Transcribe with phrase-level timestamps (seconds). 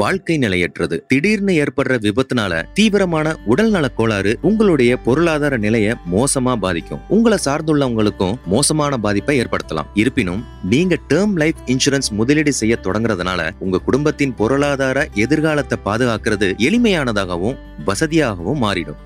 [0.00, 0.96] வாழ்க்கை நிலையற்றது.
[1.06, 7.02] திடீர்னு ஏற்படுற விபத்துனால தீவிரமான உடல்நல கோளாறு உங்களுடைய பொருளாதார நிலையை மோசமா பாதிக்கும்.
[7.08, 9.90] உங்களை சார்ந்துள்ளவங்களுக்கும் மோசமான பாதிப்பை ஏற்படுத்தலாம்.
[9.94, 18.62] இருப்பினும் நீங்க டேர்ம் லைஃப் இன்சூரன்ஸ் முதலீடு செய்ய தொடங்குறதுனால உங்க குடும்பத்தின் பொருளாதார எதிர்காலத்தை பாதுகாக்கிறது எளிமையானதாகவும் வசதியாகவும்
[18.64, 19.00] மாறிடும்.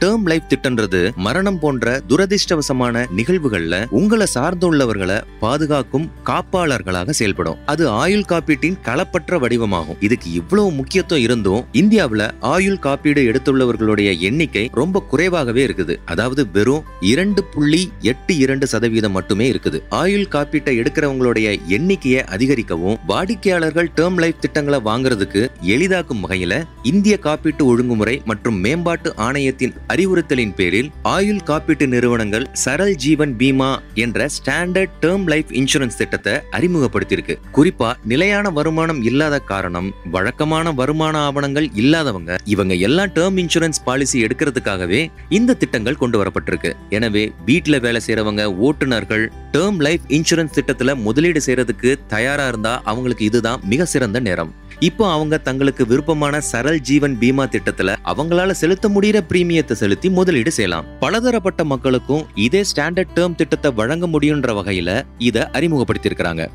[0.00, 7.56] டேர்ம் லைஃப் திட்டம்ன்றது மரணம் போன்ற துரதிர்ஷ்டவசமான நிகழ்வுகள்ல உங்களை சார்ந்துள்ளவர்களை பாதுகாக்கும் காப்பாளர்களாக செயல்படும்.
[7.66, 9.98] அது ஆயுள் காப்பீட்டின் களப்பற்ற வடிவமாகும்.
[10.00, 15.96] இதுக்கு இவ்வளவு முக்கியத்துவம் இருந்தும் இந்தியாவில் ஆயுள் காப்பீடு எடுத்துள்ளவர்களுடைய எண்ணிக்கை ரொம்ப குறைவாகவே இருக்குது.
[16.04, 19.80] அதாவது வெறும் இரண்டு புள்ளி எட்டு இரண்டு சதவீதம் மட்டுமே இருக்குது.
[19.88, 28.22] ஆயுள் காப்பீட்டை எடுக்கிறவங்களுடைய எண்ணிக்கையை அதிகரிக்கவும் வாடிக்கையாளர்கள் டேர்ம் லைஃப் திட்டங்களை வாங்குறதுக்கு எளிதாக்கும் வகையில இந்திய காப்பீட்டு ஒழுங்குமுறை
[28.24, 33.70] மற்றும் மேம்பாட்டு ஆணையத்தின் அறிவுறுத்தலின் பேரில் ஆயுள் காப்பீட்டு நிறுவனங்கள் சரல் ஜீவன் பீமா
[34.04, 37.36] என்ற ஸ்டாண்டர்ட் டேர்ம் லைஃப் இன்சூரன்ஸ் திட்டத்தை அறிமுகப்படுத்தியிருக்கு.
[37.58, 45.10] குறிப்பா நிலையான வருமானம் இல்லாத காரணம் வழக்கமான வருமான ஆவணங்கள் இல்லாதவங்க இவங்க எல்லாம் டேர்ம் இன்சூரன்ஸ் பாலிசி எடுக்கிறதுக்காகவே
[45.38, 46.72] இந்த திட்டங்கள் கொண்டு வரப்பட்டிருக்கு.
[46.98, 53.60] எனவே வீட்டில் வேலை செய்யறவங்க ஓட்டுநர்கள் டேர்ம் லைஃப் இன்சூரன்ஸ் திட்டத்தில் முதலீடு செய்யறதுக்கு தயாரா இருந்தா அவங்களுக்கு இதுதான்
[53.72, 54.50] மிக சிறந்த நேரம்.
[54.80, 60.86] இப்போ அவங்க தங்களுக்கு விருப்பமான சரல் ஜீவன் பீமா திட்டத்துல அவங்களால செலுத்த முடியிற பிரீமியத்தை செலுத்தி முதலீடு செய்யலாம்.
[61.00, 66.48] பலதரப்பட்ட மக்களுக்கும் இதே ஸ்டாண்டர்ட் டேர்ம் திட்டத்தை வழங்க முடியுன்ற வகையில இதை அறிமுகப்படுத்தியிருக்கிறாங்க.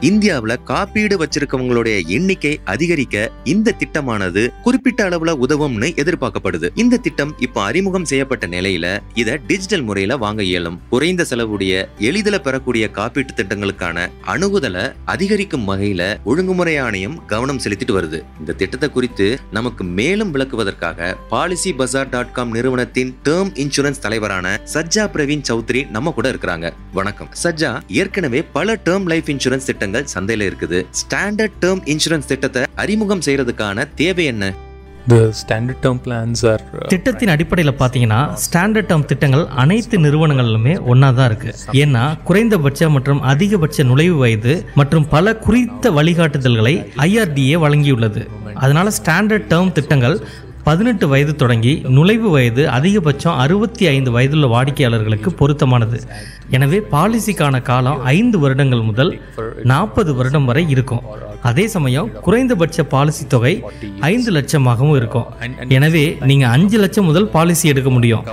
[0.00, 6.68] இந்தியாவில் காப்பீடு வச்சிருக்கவங்களுடைய எண்ணிக்கை அதிகரிக்க இந்த திட்டமானது குறிப்பிட்ட அளவுல உதவும்னு எதிர்பார்க்கப்படுது.
[6.74, 10.80] இந்த திட்டம் இப்ப அறிமுகம் செய்யப்பட்ட நிலையில இதை டிஜிட்டல் முறையில வாங்க இயலும்.
[10.90, 18.22] குறைந்த செலவுடைய எளிதில பெறக்கூடிய காப்பீட்டு திட்டங்களுக்கான அணுகுதலை அதிகரிக்கும் வகையில ஒழுங்குமுறை ஆணையம் கவனம் செலுத்திட்டு வருது.
[18.38, 25.06] இந்த திட்டத்தை குறித்து நமக்கு மேலும் விளக்குவதற்காக பாலிசி பஜார் டாட் காம் நிறுவனத்தின் டேர்ம் இன்சூரன்ஸ் தலைவரான சஜ்ஜா
[25.14, 26.72] பிரவீன் சௌத்ரி நம்ம கூட இருக்கிறாங்க.
[26.92, 27.28] வணக்கம்.
[27.42, 30.86] சஜ்ஜா ஏற்கனவே பல டேர்ம் லைஃப் இன்சூரன்ஸ் திட்டங்கள் சந்தையில இருக்குது.
[31.02, 34.54] ஸ்டாண்டர்ட் டேர்ம் இன்சூரன்ஸ் திட்டத்தை அறிமுகம் செய்யறதுக்கான தேவை என்ன?
[35.08, 41.10] The standard term plans are uh, திட்டத்தின் அடிப்படையில் பார்த்தீங்கன்னா ஸ்டாண்டர்ட் டேர்ம் திட்டங்கள் அனைத்து நிறுவனங்களிலுமே ஒன்றா
[41.10, 41.54] தான் இருக்கு.
[41.72, 46.74] ஏன்னா குறைந்தபட்ச மற்றும் அதிகபட்ச நுழைவு வயது மற்றும் பல குறித்த வழிகாட்டுதல்களை
[47.06, 48.26] ஐஆர்டிஏ வழங்கியுள்ளது.
[48.54, 50.16] அதனால ஸ்டாண்டர்ட் டேர்ம் திட்டங்கள்
[50.68, 55.98] பதினெட்டு வயது தொடங்கி நுழைவு வயது அதிகபட்சம் அறுபத்தி ஐந்து வயதுள்ள வாடிக்கையாளர்களுக்கு பொருத்தமானது.
[56.56, 59.12] எனவே பாலிசிக்கான காலம் ஐந்து வருடங்கள் முதல்
[59.72, 61.02] நாற்பது வருடம் வரை இருக்கும்.
[61.50, 63.54] அதே சமயம் குறைந்தபட்ச பாலிசி தொகை
[64.10, 65.26] ஐந்து லட்சமாகவும் இருக்கும்.
[65.76, 68.24] எனவே நீங்க அஞ்சு லட்சம் முதல் பாலிசி எடுக்க முடியும்.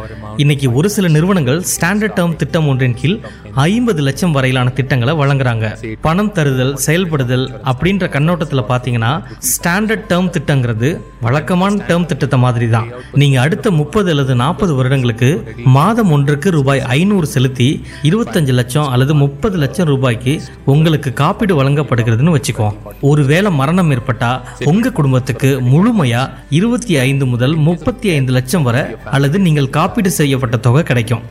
[0.44, 3.20] இன்னைக்கு ஒரு சில நிறுவனங்கள் ஸ்டாண்டர்ட் டேர்ம் திட்டம் ஒன்றின் கீழ்
[3.64, 5.66] ஐம்பது லட்சம் வரையிலான திட்டங்களை வழங்குறாங்க.
[6.06, 9.12] பணம் தருதல் செயல்படுதல் அப்படின்ற கண்ணோட்டத்துல பாத்தீங்கன்னா
[9.52, 10.90] ஸ்டாண்டர்ட் டேர்ம் திட்டங்கிறது
[11.26, 12.90] வழக்கமான டேர்ம் திட்டத்தை மாதிரி தான்
[13.22, 15.30] நீங்க அடுத்த முப்பது அல்லது நாற்பது வருடங்களுக்கு
[15.78, 17.70] மாதம் ஒன்றுக்கு ரூபாய் ஐநூறு செலுத்தி
[18.10, 20.36] இருபத்தஞ்சு லட்சம் அல்லது முப்பது லட்சம் ரூபாய்க்கு
[20.74, 22.70] உங்களுக்கு காப்பீடு வழங்கப்படுகிறதுன்னு வச்சுக்கோ.
[23.12, 24.32] ஒருவேளை மரணம் ஏற்பட்டா
[24.72, 26.24] உங்க குடும்பத்துக்கு முழுமையா
[26.60, 28.84] இருபத்தி ஐந்து முதல் முப்பத்தி ஐந்து லட்சம் வரை
[29.16, 31.24] அல்லது நீங்கள் காப்பீடு செய்யப்பட்ட தொகை கிடைக்கும்.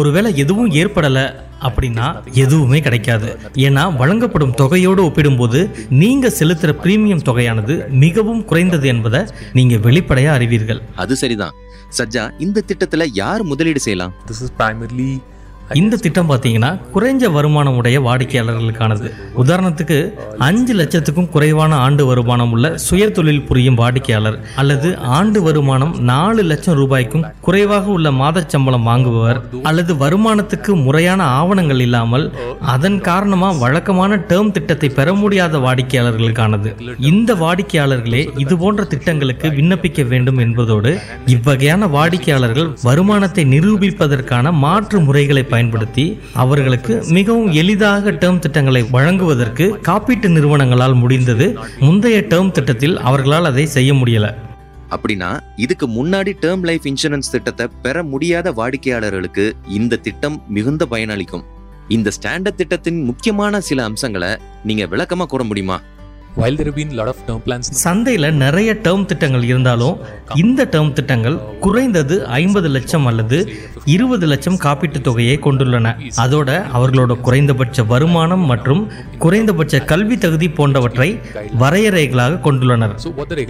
[0.00, 1.18] ஒருவேளை எதுவும் ஏற்படல
[1.62, 3.38] அப்படின்னா எதுவுமே கிடைக்காது.
[3.54, 9.20] ஏன்னா வழங்கப்படும் தொகையோடு ஒப்பிடும்போது நீங்க செலுத்துற பிரீமியம் தொகையானது மிகவும் குறைந்தது என்பதை
[9.52, 10.80] நீங்க வெளிப்படையா அறிவீர்கள்.
[10.96, 11.54] அது சரிதான்.
[11.98, 14.14] சஜ்ஜா இந்த திட்டத்துல யார் முதலீடு செய்யலாம்?
[14.26, 15.20] This is primarily
[15.74, 19.08] இந்த திட்டம் பார்த்தீங்கன்னா குறைஞ்ச வருமானம் உடைய வாடிக்கையாளர்களுக்கானது.
[19.36, 26.42] உதாரணத்துக்கு அஞ்சு லட்சத்துக்கும் குறைவான ஆண்டு வருமானம் உள்ள சுய தொழில் புரியும் வாடிக்கையாளர் அல்லது ஆண்டு வருமானம் நாலு
[26.42, 34.16] லட்சம் ரூபாய்க்கும் குறைவாக உள்ள மாதச் சம்பளம் வாங்குபவர் அல்லது வருமானத்துக்கு முறையான ஆவணங்கள் இல்லாமல் அதன் காரணமா வழக்கமான
[34.16, 36.96] டேர்ம் திட்டத்தை பெற முடியாத வாடிக்கையாளர்களுக்கானது.
[36.98, 46.06] இந்த வாடிக்கையாளர்களே இது போன்ற திட்டங்களுக்கு விண்ணப்பிக்க வேண்டும் என்பதோடு இவ்வகையான வாடிக்கையாளர்கள் வருமானத்தை நிரூபிப்பதற்கான மாற்று முறைகளை பயன்படுத்தி
[46.42, 51.46] அவர்களுக்கு மிகவும் எளிதாக டேர்ம் திட்டங்களை வழங்குவதற்கு காப்பீட்டு நிறுவனங்களால் முடிந்தது.
[51.86, 54.28] முந்தைய டேர்ம் திட்டத்தில் அவர்களால் அதை செய்ய முடியல.
[54.94, 59.44] அப்படின்னா இதுக்கு முன்னாடி டேர்ம் லைஃப் இன்சூரன்ஸ் திட்டத்தை பெற முடியாத வாடிக்கையாளர்களுக்கு
[59.78, 61.44] இந்த திட்டம் மிகுந்த பயனளிக்கும்.
[61.96, 64.30] இந்த ஸ்டாண்டர்ட் திட்டத்தின் முக்கியமான சில அம்சங்களை
[64.64, 65.76] நீங்க விளக்கமா கூற முடியுமா?
[66.36, 69.96] While there have been a lot of term plans சந்தையில் நிறைய டேர்ம் திட்டங்கள் இருந்தாலும்
[70.34, 73.38] இந்த டேர்ம் திட்டங்கள் குறைந்தது ஐம்பது லட்சம் அல்லது
[73.84, 75.86] இருபது லட்சம் காப்பீட்டுத் தொகையை கொண்டுள்ளன.
[76.24, 81.18] அதோட அவர்களோட குறைந்தபட்ச வருமானம் மற்றும் குறைந்தபட்ச கல்வி தகுதி போன்றவற்றை
[81.62, 82.94] வரையறைகளாக கொண்டுள்ளனர்.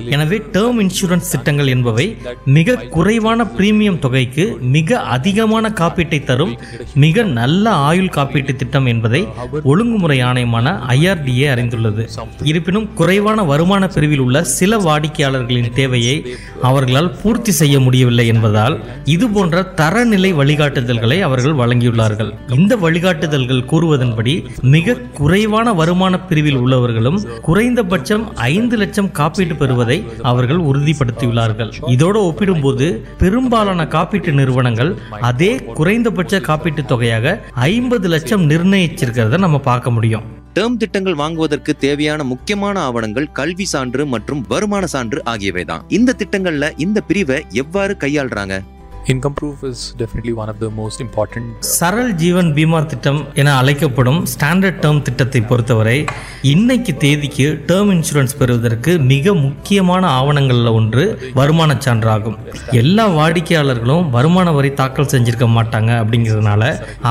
[0.08, 6.58] எனவே டேர்ம் இன்சூரன்ஸ் திட்டங்கள் என்பவை மிக குறைவான பிரீமியம் தொகைக்கு மிக அதிகமான காப்பீட்டை தரும்
[6.94, 9.28] மிக நல்ல ஆயுள் காப்பீட்டு திட்டம் என்பதை
[9.62, 10.66] ஒழுங்குமுறை ஆணையமான
[10.96, 12.08] ஐஆர்டிஏ அறிந்துள்ளது.
[12.42, 16.16] இருப்பினும் இருப்பினும் குறைவான வருமான பிரிவில் உள்ள சில வாடிக்கையாளர்களின் தேவையை
[16.68, 18.74] அவர்களால் பூர்த்தி செய்ய முடியவில்லை என்பதால்
[19.14, 22.30] இது போன்ற தரநிலை வழிகாட்டுதல்களை அவர்கள் வழங்கியுள்ளார்கள்.
[22.56, 24.34] இந்த வழிகாட்டுதல்கள் கூறுவதன்படி
[24.74, 27.18] மிக குறைவான வருமான பிரிவில் உள்ளவர்களும்
[27.48, 29.98] குறைந்தபட்சம் ஐந்து லட்சம் காப்பீடு பெறுவதை
[30.32, 31.72] அவர்கள் உறுதிப்படுத்தியுள்ளார்கள்.
[31.94, 32.88] இதோடு ஒப்பிடும்போது
[33.24, 34.92] பெரும்பாலான காப்பீட்டு நிறுவனங்கள்
[35.30, 37.38] அதே குறைந்தபட்ச காப்பீட்டு தொகையாக
[37.72, 40.26] ஐம்பது லட்சம் நிர்ணயிச்சிருக்கிறத நம்ம பார்க்க முடியும்.
[40.54, 45.84] டேர்ம் திட்டங்கள் வாங்குவதற்கு தேவையான முக்கியமான ஆவணங்கள் கல்வி சான்று மற்றும் வருமான சான்று ஆகியவை தான்.
[45.88, 48.62] இந்த திட்டங்கள்ல இந்த பிரிவை எவ்வாறு கையாள்றாங்க?
[49.12, 54.18] Income proof is definitely one of the most important Saral Jeevan Bima திட்டம் என அழைக்கப்படும்
[54.32, 55.94] ஸ்டாண்டர்ட் டேர்ம் திட்டத்தை பொறுத்தவரை
[56.52, 61.04] இன்னைக்கு தேதிக்கு டேர்ம் இன்சூரன்ஸ் பெறுவதற்கு மிக முக்கியமான ஆவணங்களில் ஒன்று
[61.38, 62.36] வருமான சான்றாகும்.
[62.80, 66.62] எல்லா வாடிக்கையாளர்களும் வருமான வரி தாக்கல் செஞ்சிருக்க மாட்டாங்க அப்படிங்கிறதுனால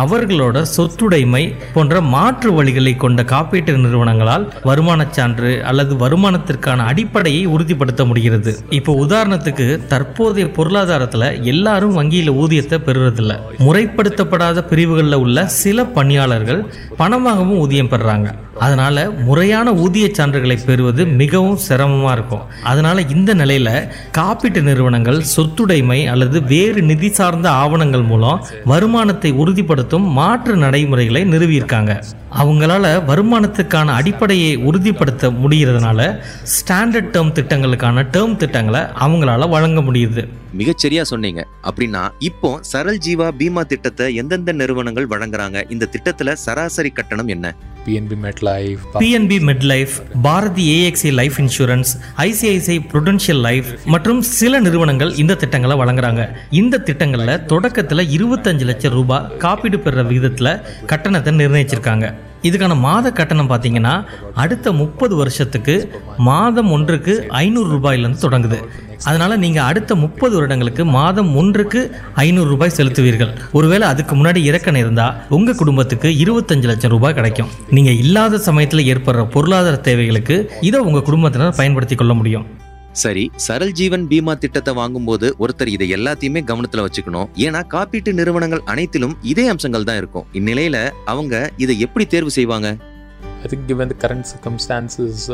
[0.02, 8.54] அவர்களோட சொத்துடைமை போன்ற மாற்று வழிகளை கொண்ட காப்பீட்டு நிறுவனங்களால் வருமான சான்று அல்லது வருமானத்திற்கான அடிப்படையை உறுதிப்படுத்த முடிகிறது.
[8.80, 13.40] இப்போ உதாரணத்துக்கு தற்போதைய பொருளாதாரத்தில் எல்லாரும் வங்கியில் ஊதியத்தை பெறுறதில்ல.
[13.60, 18.36] முறைப்படுத்தப்படாத பிரிவுகளில் உள்ள சில பணியாளர்கள் பணமாகவும் ஊதியம் பெறுறாங்க.
[18.60, 22.42] அதனால முறையான ஊதிய சான்றுகளை பெறுவது மிகவும் சிரமமா இருக்கும்.
[22.64, 30.56] அதனால இந்த நிலையில காப்பீட்டு நிறுவனங்கள் சொத்துடைமை அல்லது வேறு நிதி சார்ந்த ஆவணங்கள் மூலம் வருமானத்தை உறுதிப்படுத்தும் மாற்று
[30.56, 32.04] நடைமுறைகளை நிறுவியிருக்காங்க.
[32.38, 36.20] அவங்களால வருமானத்துக்கான அடிப்படையை உறுதிப்படுத்த முடிகிறதுனால
[36.56, 40.28] ஸ்டாண்டர்ட் டேர்ம் திட்டங்களுக்கான டேர்ம் திட்டங்களை அவங்களால வழங்க முடியுது.
[40.58, 41.48] மிகச்சரியா சொன்னீங்க.
[41.64, 45.72] அப்படின்னா இப்போ சரள் ஜீவா பீமா திட்டத்தை எந்தெந்த நிறுவனங்கள் வழங்குறாங்க?
[45.72, 47.56] இந்த திட்டத்துல சராசரி கட்டணம் என்ன?
[47.88, 48.16] PNB
[48.48, 49.38] MetLife PNB
[49.72, 51.92] MetLife Bharti AXA life insurance
[52.26, 56.24] ICICI Prudential life மற்றும் சில நிறுவனங்கள் இந்த திட்டங்களை வழங்குறாங்க.
[56.62, 62.08] இந்த திட்டங்கள்ல தொடக்கத்துல இருபத்தஞ்சு லட்சம் ரூபாய் காப்பீடு பெறுற விகிதத்துல கட்டணத்தை நிர்ணயிச்சிருக்காங்க.
[62.48, 63.94] இதுக்கான மாத கட்டணம் பார்த்தீங்கன்னா
[64.34, 65.76] அடுத்த முப்பது வருஷத்துக்கு
[66.18, 67.14] மாதம் ஒன்றுக்கு
[67.44, 68.60] ஐநூறு ரூபாயிலிருந்து தொடங்குது.
[69.04, 73.34] அதனால நீங்க அடுத்த முப்பது வருடங்களுக்கு மாதம் ஒன்றுக்கு ஐநூறு ரூபாய் செலுத்துவீர்கள்.
[73.52, 77.50] ஒருவேளை அதுக்கு முன்னாடி இறக்க நேர்ந்தா உங்க குடும்பத்துக்கு இருபத்தஞ்சு லட்சம் ரூபாய் கிடைக்கும்.
[77.70, 82.48] நீங்க இல்லாத சமயத்துல ஏற்படுற பொருளாதார தேவைகளுக்கு இதை உங்க குடும்பத்தினர் பயன்படுத்தி கொள்ள முடியும்.
[82.92, 87.28] சரி சரள் ஜீவன் பீமா திட்டத்தை வாங்கும்போது ஒருத்தர் இதை எல்லாத்தையுமே கவனத்துல வச்சுக்கணும்.
[87.36, 90.26] ஏன்னா காப்பீட்டு நிறுவனங்கள் அனைத்திலும் இதே அம்சங்கள் தான் இருக்கும்.
[90.34, 92.78] இந்நிலையில அவங்க இதை எப்படி தேர்வு செய்வாங்க?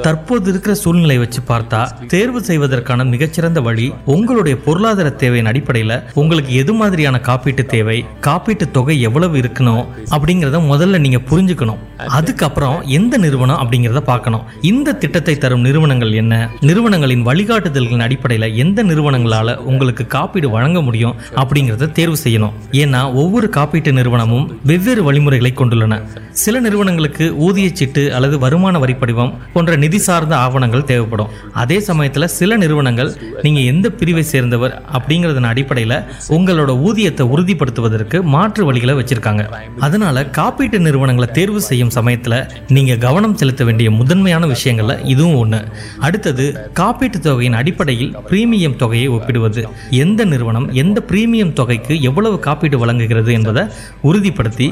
[0.02, 1.80] தற்போது இருக்கிற சூழ்நிலை வச்சு பார்த்தா
[2.14, 7.98] தேர்வு செய்வதற்கான மிகச்சிறந்த வழி உங்களுடைய பொருளாதார தேவையின் அடிப்படையில் உங்களுக்கு எது மாதிரியான காப்பீட்டு தேவை
[8.28, 9.84] காப்பீட்டு தொகை எவ்வளவு இருக்கணும்
[10.16, 11.80] அப்படிங்கிறத முதல்ல நீங்க புரிஞ்சுக்கணும்.
[12.18, 14.44] அதுக்கப்புறம் எந்த நிறுவனம் அப்படிங்கிறத பார்க்கணும்.
[14.72, 16.34] இந்த திட்டத்தை தரும் நிறுவனங்கள் என்ன
[16.70, 22.54] நிறுவனங்களின் வழிகாட்டுதல்களின் அடிப்படையில் எந்த நிறுவனங்களால உங்களுக்கு காப்பீடு வழங்க முடியும் அப்படிங்கிறத தேர்வு செய்யணும்.
[22.84, 26.02] ஏன்னா ஒவ்வொரு காப்பீட்டு நிறுவனமும் வெவ்வேறு வழிமுறைகளை கொண்டுள்ளன.
[26.44, 31.32] சில நிறுவனங்களுக்கு ஊதிய சீட்டு அல்லது வருமான வரி படிவம் போன்ற நிதி சார்ந்த ஆவணங்கள் தேவைப்படும்.
[31.64, 33.12] அதே சமயத்தில் சில நிறுவனங்கள்
[33.46, 35.98] நீங்கள் எந்த பிரிவை சேர்ந்தவர் அப்படிங்கிறதன் அடிப்படையில்
[36.38, 39.44] உங்களோட ஊதியத்தை உறுதிப்படுத்துவதற்கு மாற்று வழிகளை வச்சிருக்காங்க.
[39.88, 42.38] அதனால காப்பீட்டு நிறுவனங்களை தேர்வு செய்யும் சமயத்தில்
[42.76, 45.62] நீங்கள் கவனம் செலுத்த வேண்டிய முதன்மையான விஷயங்கள்ல இதுவும் ஒன்று
[46.08, 46.46] அடுத்தது
[46.82, 49.64] காப்பீட்டு தொகையின் அடிப்படையில் பிரீமியம் தொகையை ஒப்பிடுவது.
[50.04, 53.66] எந்த நிறுவனம் எந்த பிரீமியம் தொகைக்கு எவ்வளவு காப்பீடு வழங்குகிறது என்பதை
[54.10, 54.68] உறுதிப்படுத்தி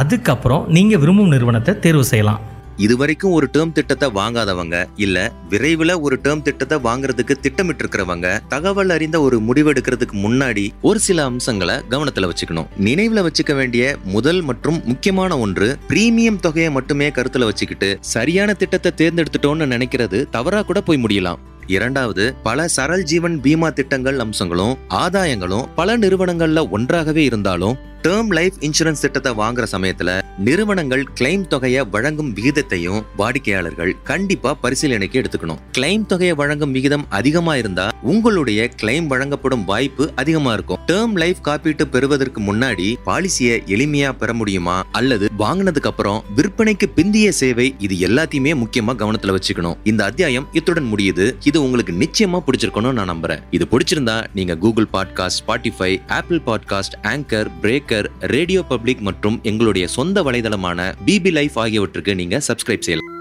[0.00, 2.42] அதுக்கப்புறம் நீங்கள் விரும்பும் நிறுவனத்தை தேர்வு செய்யலாம்.
[2.76, 9.20] இதுவரைக்கும் ஒரு டேர்ம் திட்டத்தை வாங்காதவங்க இல்ல விரைவில் ஒரு டேர்ம் திட்டத்தை வாங்குறதுக்கு திட்டமிட்டு இருக்கிறவங்க தகவல் அறிந்த
[9.20, 12.68] ஒரு முடிவெடுக்கிறதுக்கு முன்னாடி ஒரு சில அம்சங்களை கவனத்துல வச்சுக்கணும்.
[12.80, 19.72] நினைவுல வச்சுக்க வேண்டிய முதல் மற்றும் முக்கியமான ஒன்று பிரீமியம் தொகையை மட்டுமே கருத்துல வச்சுக்கிட்டு சரியான திட்டத்தை தேர்ந்தெடுத்துட்டோம்னு
[19.72, 21.38] நினைக்கிறது தவறா கூட போய் முடியலாம்.
[21.66, 29.00] இரண்டாவது பல சரல் ஜீவன் பீமா திட்டங்கள் அம்சங்களும் ஆதாயங்களும் பல நிறுவனங்கள்ல ஒன்றாகவே இருந்தாலும் டேர்ம் லைஃப் இன்சூரன்ஸ்
[29.00, 35.58] திட்டத்தை வாங்குற சமயத்துல நிறுவனங்கள் கிளைம் தொகையை வழங்கும் விகிதத்தையும் வாடிக்கையாளர்கள் கண்டிப்பா பரிசீலனைக்கு எடுத்துக்கணும்.
[35.78, 40.78] கிளைம் தொகையை வழங்கும் விகிதம் அதிகமா இருந்தா உங்களுடைய கிளைம் வழங்கப்படும் வாய்ப்பு அதிகமா இருக்கும்.
[40.86, 44.84] டேர்ம் லைஃப் காப்பீட்டு பெறுவதற்கு முன்னாடி பாலிசியை எளிமையா பெற முடியுமா?
[44.92, 49.76] அல்லது வாங்கினதுக்கு அப்புறம் விற்பனைக்கு பிந்திய சேவை இது எல்லாத்தையுமே முக்கியமா கவனத்துல வச்சுக்கணும்.
[49.84, 51.34] இந்த அத்தியாயம் இத்துடன் முடியுது.
[51.42, 53.42] இது உங்களுக்கு நிச்சயமா பிடிச்சிருக்கணும்னு நான் நம்புறேன்.
[53.50, 60.22] இது பிடிச்சிருந்தா நீங்க Google podcast Spotify Apple podcast anchor breaker radio public மற்றும் எங்களுடைய சொந்த
[60.22, 63.15] வலைதளமான பிபி லைஃப் ஆகியவற்றுக்கு நீங்க சப்ஸ்கிரைப் செய்யலாம்.